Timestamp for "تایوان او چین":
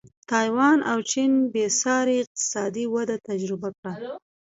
0.29-1.31